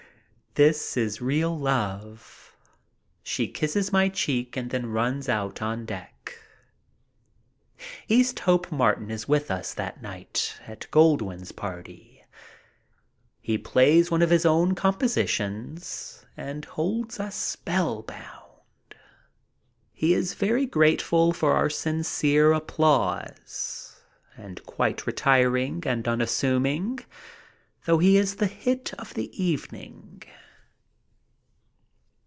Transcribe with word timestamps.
This 0.55 0.97
is 0.97 1.21
real 1.21 1.57
love. 1.57 2.57
She 3.23 3.47
kisses 3.47 3.93
my 3.93 4.09
cheek 4.09 4.57
and 4.57 4.69
then 4.69 4.87
runs 4.87 5.29
out 5.29 5.61
on 5.61 5.85
deck. 5.85 6.37
Easthope 8.09 8.69
Martin 8.69 9.09
is 9.09 9.29
with 9.29 9.49
us 9.49 9.73
that 9.75 10.01
night 10.01 10.59
at 10.67 10.87
Goldwyn's 10.91 11.53
party. 11.53 12.25
He 13.39 13.57
plays 13.57 14.11
one 14.11 14.21
of 14.21 14.29
his 14.29 14.45
own 14.45 14.75
compositions 14.75 16.25
and 16.35 16.65
holds 16.65 17.17
us 17.17 17.33
spellbound. 17.37 18.93
He 19.93 20.13
is 20.13 20.33
very 20.33 20.65
grateful 20.65 21.31
for 21.31 21.53
our 21.53 21.69
sincere 21.69 22.51
applause 22.51 24.01
and 24.35 24.61
quite 24.65 25.07
retiring 25.07 25.83
and 25.85 26.05
unassuming, 26.09 26.99
though 27.85 27.99
he 27.99 28.17
is 28.17 28.35
the 28.35 28.47
hit 28.47 28.93
of 28.95 29.13
the 29.13 29.31
evening. 29.41 30.21